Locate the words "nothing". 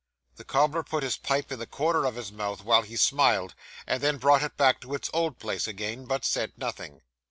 6.57-7.03